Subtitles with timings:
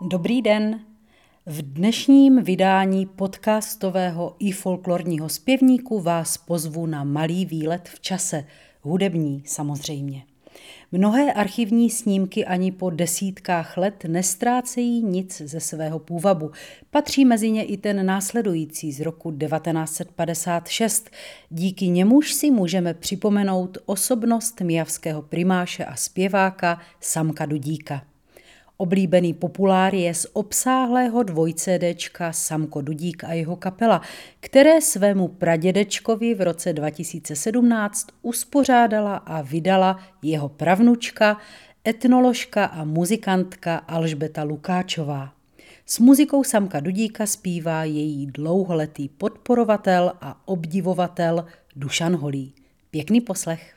[0.00, 0.80] Dobrý den.
[1.46, 8.44] V dnešním vydání podcastového i folklorního zpěvníku vás pozvu na malý výlet v čase,
[8.82, 10.22] hudební samozřejmě.
[10.92, 16.50] Mnohé archivní snímky ani po desítkách let nestrácejí nic ze svého půvabu.
[16.90, 21.10] Patří mezi ně i ten následující z roku 1956.
[21.50, 28.02] Díky němuž si můžeme připomenout osobnost mijavského primáše a zpěváka Samka Dudíka.
[28.78, 34.00] Oblíbený populár je z obsáhlého dvojcédečka Samko Dudík a jeho kapela,
[34.40, 41.38] které svému pradědečkovi v roce 2017 uspořádala a vydala jeho pravnučka,
[41.88, 45.32] etnoložka a muzikantka Alžbeta Lukáčová.
[45.86, 51.44] S muzikou Samka Dudíka zpívá její dlouholetý podporovatel a obdivovatel
[51.76, 52.54] Dušan Holý.
[52.90, 53.76] Pěkný poslech.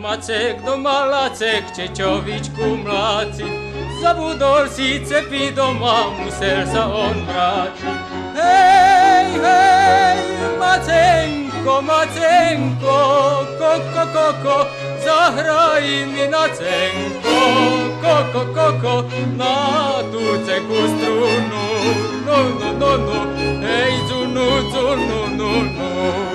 [0.00, 3.44] Macek do Malacek, Čečovičku mláci,
[4.00, 8.00] zabudol si cepy doma, musel sa on vrátiť.
[8.32, 10.20] Hej, hej,
[10.56, 13.00] Macenko, Macenko,
[13.60, 14.58] koko, koko,
[15.04, 17.40] zahraj mi na cenko,
[18.00, 18.94] koko, koko,
[19.36, 21.64] na tú ceku strunu,
[22.24, 23.18] no, no, no, no,
[23.60, 26.29] hej, zunu, zunu, no, no, no,